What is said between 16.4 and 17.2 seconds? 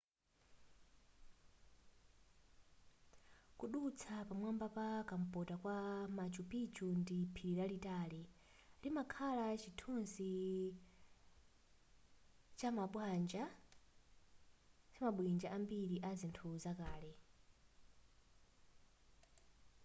zakale